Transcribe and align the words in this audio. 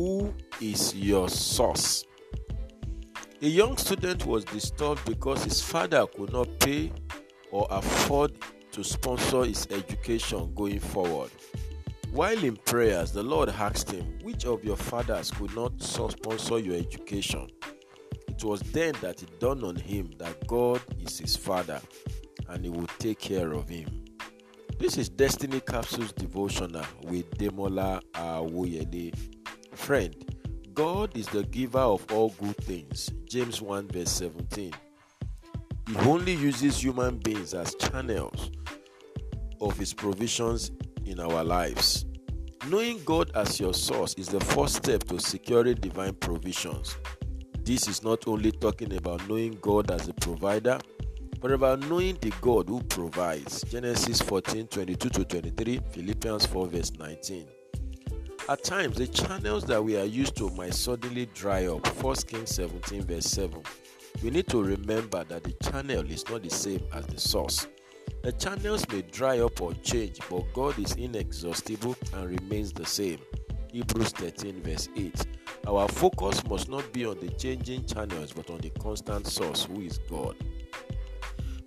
Who 0.00 0.32
is 0.62 0.94
your 0.94 1.28
source? 1.28 2.06
A 3.42 3.46
young 3.46 3.76
student 3.76 4.24
was 4.24 4.46
disturbed 4.46 5.04
because 5.04 5.44
his 5.44 5.60
father 5.60 6.06
could 6.06 6.32
not 6.32 6.58
pay 6.58 6.90
or 7.50 7.66
afford 7.68 8.32
to 8.72 8.82
sponsor 8.82 9.44
his 9.44 9.68
education 9.70 10.54
going 10.54 10.80
forward. 10.80 11.30
While 12.12 12.42
in 12.42 12.56
prayers, 12.56 13.12
the 13.12 13.22
Lord 13.22 13.50
asked 13.50 13.90
him, 13.90 14.18
Which 14.22 14.46
of 14.46 14.64
your 14.64 14.78
fathers 14.78 15.32
could 15.32 15.54
not 15.54 15.82
sponsor 15.82 16.58
your 16.58 16.76
education? 16.76 17.50
It 18.26 18.42
was 18.42 18.62
then 18.72 18.94
that 19.02 19.22
it 19.22 19.38
dawned 19.38 19.64
on 19.64 19.76
him 19.76 20.12
that 20.16 20.46
God 20.46 20.80
is 20.98 21.18
his 21.18 21.36
father 21.36 21.78
and 22.48 22.64
he 22.64 22.70
will 22.70 22.88
take 22.98 23.18
care 23.18 23.52
of 23.52 23.68
him. 23.68 24.06
This 24.78 24.96
is 24.96 25.10
Destiny 25.10 25.60
Capsules 25.60 26.12
Devotional 26.12 26.86
with 27.02 27.30
Demola 27.36 28.00
Awoyede. 28.14 29.39
Friend, 29.72 30.14
God 30.74 31.16
is 31.16 31.26
the 31.28 31.44
giver 31.44 31.78
of 31.78 32.04
all 32.12 32.30
good 32.40 32.56
things. 32.58 33.10
James 33.24 33.60
1 33.60 33.88
verse 33.88 34.10
17. 34.10 34.72
He 35.88 35.96
only 36.08 36.34
uses 36.34 36.82
human 36.82 37.18
beings 37.18 37.54
as 37.54 37.74
channels 37.74 38.50
of 39.60 39.76
his 39.76 39.92
provisions 39.92 40.70
in 41.04 41.20
our 41.20 41.42
lives. 41.44 42.06
Knowing 42.68 43.02
God 43.04 43.30
as 43.34 43.58
your 43.58 43.74
source 43.74 44.14
is 44.14 44.28
the 44.28 44.40
first 44.40 44.76
step 44.76 45.04
to 45.04 45.18
securing 45.18 45.74
divine 45.76 46.14
provisions. 46.14 46.96
This 47.62 47.88
is 47.88 48.02
not 48.02 48.26
only 48.28 48.52
talking 48.52 48.94
about 48.96 49.26
knowing 49.28 49.58
God 49.60 49.90
as 49.90 50.08
a 50.08 50.14
provider, 50.14 50.78
but 51.40 51.52
about 51.52 51.80
knowing 51.88 52.18
the 52.20 52.32
God 52.40 52.68
who 52.68 52.82
provides. 52.82 53.62
Genesis 53.62 54.20
14 54.20 54.66
22 54.66 55.08
to 55.08 55.24
23, 55.24 55.80
Philippians 55.90 56.46
4 56.46 56.66
verse 56.66 56.92
19. 56.98 57.46
At 58.48 58.64
times, 58.64 58.96
the 58.96 59.06
channels 59.06 59.64
that 59.64 59.84
we 59.84 59.96
are 59.96 60.04
used 60.04 60.36
to 60.36 60.50
might 60.50 60.74
suddenly 60.74 61.26
dry 61.34 61.66
up. 61.66 61.86
1 62.02 62.14
Kings 62.26 62.54
17 62.54 63.04
verse 63.04 63.26
7. 63.26 63.62
We 64.22 64.30
need 64.30 64.48
to 64.48 64.62
remember 64.62 65.22
that 65.24 65.44
the 65.44 65.52
channel 65.70 66.10
is 66.10 66.28
not 66.28 66.42
the 66.42 66.50
same 66.50 66.82
as 66.92 67.06
the 67.06 67.20
source. 67.20 67.68
The 68.22 68.32
channels 68.32 68.86
may 68.88 69.02
dry 69.02 69.38
up 69.38 69.60
or 69.60 69.72
change, 69.74 70.18
but 70.28 70.44
God 70.52 70.78
is 70.78 70.92
inexhaustible 70.94 71.96
and 72.14 72.40
remains 72.40 72.72
the 72.72 72.84
same. 72.84 73.18
Hebrews 73.72 74.10
13 74.12 74.62
verse 74.62 74.88
8. 74.96 75.26
Our 75.68 75.86
focus 75.88 76.44
must 76.44 76.68
not 76.68 76.92
be 76.92 77.06
on 77.06 77.20
the 77.20 77.28
changing 77.30 77.86
channels 77.86 78.32
but 78.32 78.50
on 78.50 78.58
the 78.58 78.70
constant 78.70 79.26
source 79.26 79.64
who 79.64 79.80
is 79.80 79.98
God. 80.10 80.34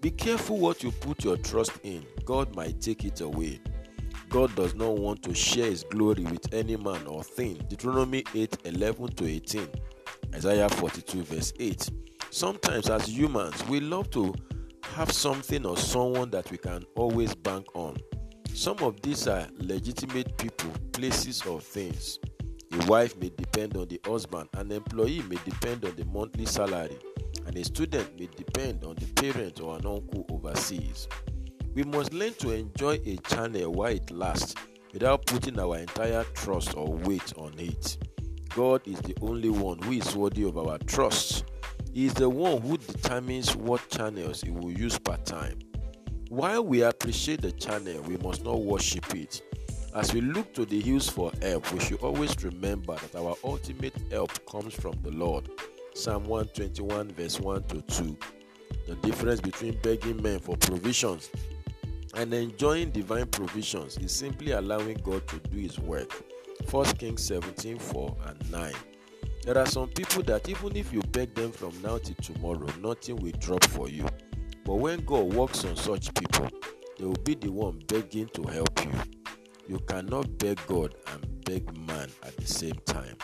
Be 0.00 0.10
careful 0.10 0.58
what 0.58 0.82
you 0.82 0.90
put 0.90 1.22
your 1.22 1.36
trust 1.36 1.72
in. 1.84 2.04
God 2.24 2.56
might 2.56 2.80
take 2.80 3.04
it 3.04 3.20
away. 3.20 3.60
God 4.32 4.56
does 4.56 4.74
not 4.74 4.96
want 4.96 5.22
to 5.24 5.34
share 5.34 5.66
his 5.66 5.84
glory 5.84 6.24
with 6.24 6.54
any 6.54 6.74
man 6.74 7.06
or 7.06 7.22
thing. 7.22 7.62
Deuteronomy 7.68 8.24
8 8.34 8.56
11 8.64 9.08
to 9.08 9.26
18. 9.26 9.68
Isaiah 10.34 10.70
42 10.70 11.22
verse 11.24 11.52
8. 11.60 11.90
Sometimes, 12.30 12.88
as 12.88 13.06
humans, 13.06 13.62
we 13.68 13.80
love 13.80 14.08
to 14.12 14.34
have 14.94 15.12
something 15.12 15.66
or 15.66 15.76
someone 15.76 16.30
that 16.30 16.50
we 16.50 16.56
can 16.56 16.82
always 16.96 17.34
bank 17.34 17.66
on. 17.74 17.98
Some 18.54 18.78
of 18.78 19.02
these 19.02 19.28
are 19.28 19.46
legitimate 19.58 20.38
people, 20.38 20.70
places, 20.92 21.42
or 21.42 21.60
things. 21.60 22.18
A 22.72 22.86
wife 22.86 23.14
may 23.18 23.30
depend 23.36 23.76
on 23.76 23.86
the 23.88 24.00
husband, 24.06 24.48
an 24.54 24.72
employee 24.72 25.22
may 25.28 25.36
depend 25.44 25.84
on 25.84 25.94
the 25.94 26.06
monthly 26.06 26.46
salary, 26.46 26.96
and 27.44 27.54
a 27.54 27.62
student 27.62 28.18
may 28.18 28.30
depend 28.34 28.82
on 28.82 28.94
the 28.94 29.06
parent 29.12 29.60
or 29.60 29.76
an 29.76 29.84
uncle 29.84 30.24
overseas. 30.30 31.06
We 31.74 31.84
must 31.84 32.12
learn 32.12 32.34
to 32.34 32.50
enjoy 32.50 33.00
a 33.06 33.16
channel 33.28 33.72
while 33.72 33.92
it 33.92 34.10
lasts 34.10 34.54
without 34.92 35.24
putting 35.24 35.58
our 35.58 35.78
entire 35.78 36.24
trust 36.34 36.76
or 36.76 36.92
weight 36.92 37.32
on 37.38 37.54
it. 37.56 37.96
God 38.54 38.86
is 38.86 38.98
the 39.00 39.16
only 39.22 39.48
one 39.48 39.80
who 39.80 39.92
is 39.92 40.14
worthy 40.14 40.44
of 40.44 40.58
our 40.58 40.76
trust. 40.80 41.44
He 41.94 42.04
is 42.04 42.12
the 42.12 42.28
one 42.28 42.60
who 42.60 42.76
determines 42.76 43.56
what 43.56 43.88
channels 43.88 44.42
he 44.42 44.50
will 44.50 44.70
use 44.70 44.98
per 44.98 45.16
time. 45.18 45.60
While 46.28 46.64
we 46.64 46.82
appreciate 46.82 47.40
the 47.40 47.52
channel, 47.52 48.02
we 48.02 48.18
must 48.18 48.44
not 48.44 48.60
worship 48.60 49.14
it. 49.14 49.40
As 49.94 50.12
we 50.12 50.20
look 50.20 50.52
to 50.54 50.66
the 50.66 50.80
hills 50.80 51.08
for 51.08 51.32
help, 51.40 51.72
we 51.72 51.80
should 51.80 52.00
always 52.00 52.42
remember 52.44 52.96
that 52.96 53.18
our 53.18 53.34
ultimate 53.44 53.94
help 54.10 54.44
comes 54.44 54.74
from 54.74 54.94
the 55.02 55.10
Lord. 55.10 55.48
Psalm 55.94 56.24
121, 56.24 57.12
verse 57.12 57.40
1 57.40 57.62
to 57.64 57.80
2. 57.82 58.16
The 58.88 58.94
difference 58.96 59.40
between 59.40 59.78
begging 59.82 60.20
men 60.22 60.38
for 60.38 60.56
provisions 60.56 61.30
and 62.14 62.32
enjoying 62.34 62.90
divine 62.90 63.26
provisions 63.26 63.96
is 63.98 64.12
simply 64.12 64.52
allowing 64.52 64.98
God 65.02 65.26
to 65.28 65.38
do 65.38 65.58
His 65.58 65.78
work. 65.78 66.12
1 66.70 66.84
Kings 66.96 67.24
17 67.24 67.78
4 67.78 68.16
and 68.26 68.50
9. 68.50 68.72
There 69.44 69.58
are 69.58 69.66
some 69.66 69.88
people 69.88 70.22
that 70.24 70.48
even 70.48 70.76
if 70.76 70.92
you 70.92 71.00
beg 71.10 71.34
them 71.34 71.50
from 71.50 71.72
now 71.82 71.98
till 71.98 72.14
tomorrow, 72.16 72.68
nothing 72.80 73.16
will 73.16 73.32
drop 73.38 73.64
for 73.64 73.88
you. 73.88 74.06
But 74.64 74.76
when 74.76 75.04
God 75.04 75.32
works 75.34 75.64
on 75.64 75.74
such 75.76 76.14
people, 76.14 76.48
they 76.98 77.04
will 77.04 77.14
be 77.24 77.34
the 77.34 77.50
one 77.50 77.82
begging 77.88 78.28
to 78.34 78.42
help 78.44 78.84
you. 78.84 78.92
You 79.66 79.78
cannot 79.80 80.38
beg 80.38 80.60
God 80.66 80.94
and 81.12 81.44
beg 81.44 81.76
man 81.88 82.08
at 82.22 82.36
the 82.36 82.46
same 82.46 82.78
time. 82.84 83.16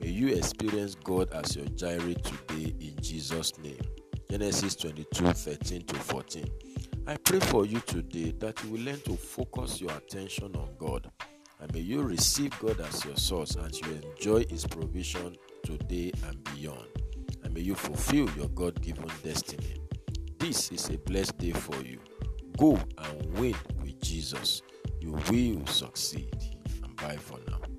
May 0.00 0.10
you 0.10 0.28
experience 0.28 0.94
God 0.94 1.32
as 1.32 1.56
your 1.56 1.66
Jireh 1.66 2.14
today 2.14 2.74
in 2.78 2.94
Jesus' 3.00 3.58
name. 3.58 3.80
Genesis 4.30 4.76
22 4.76 5.32
13 5.32 5.82
to 5.86 5.94
14. 5.96 6.44
I 7.08 7.16
pray 7.16 7.40
for 7.40 7.64
you 7.64 7.80
today 7.80 8.34
that 8.38 8.62
you 8.62 8.72
will 8.72 8.80
learn 8.80 9.00
to 9.06 9.16
focus 9.16 9.80
your 9.80 9.92
attention 9.92 10.54
on 10.54 10.68
God 10.76 11.10
and 11.58 11.72
may 11.72 11.80
you 11.80 12.02
receive 12.02 12.52
God 12.58 12.78
as 12.80 13.02
your 13.02 13.16
source 13.16 13.56
as 13.56 13.80
you 13.80 13.98
enjoy 14.12 14.44
His 14.50 14.66
provision 14.66 15.34
today 15.64 16.12
and 16.28 16.44
beyond. 16.52 16.86
And 17.42 17.54
may 17.54 17.62
you 17.62 17.74
fulfill 17.74 18.28
your 18.36 18.48
God 18.48 18.82
given 18.82 19.06
destiny. 19.24 19.80
This 20.38 20.70
is 20.70 20.90
a 20.90 20.98
blessed 20.98 21.38
day 21.38 21.52
for 21.52 21.80
you. 21.80 21.98
Go 22.58 22.78
and 22.98 23.38
win 23.38 23.54
with 23.80 23.98
Jesus. 24.02 24.60
You 25.00 25.12
will 25.12 25.64
succeed. 25.64 26.36
And 26.84 26.94
bye 26.96 27.16
for 27.16 27.38
now. 27.48 27.77